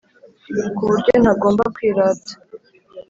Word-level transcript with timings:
kuburyo 0.75 1.11
ntagomba 1.21 1.63
kwirata 1.75 2.31